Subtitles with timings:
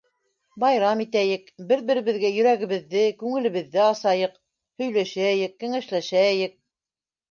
[0.61, 4.37] Байрам итәйек, бер-беребеҙгә йөрәгебеҙҙе, күңелебеҙҙе асайыҡ,
[4.85, 6.63] һөйләшәйек, кәңәшләшәйек.